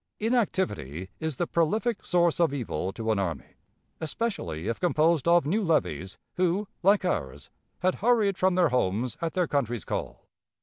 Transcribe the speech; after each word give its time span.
Inactivity 0.19 1.11
is 1.19 1.35
the 1.35 1.45
prolific 1.45 2.03
source 2.03 2.39
of 2.39 2.55
evil 2.55 2.91
to 2.93 3.11
an 3.11 3.19
army, 3.19 3.53
especially 3.99 4.67
if 4.67 4.79
composed 4.79 5.27
of 5.27 5.45
new 5.45 5.63
levies, 5.63 6.17
who, 6.37 6.67
like 6.81 7.05
ours, 7.05 7.51
had 7.81 7.93
hurried 8.01 8.35
from 8.35 8.55
their 8.55 8.69
homes 8.69 9.15
at 9.21 9.33
their 9.35 9.45
country's 9.45 9.85
call. 9.85 10.25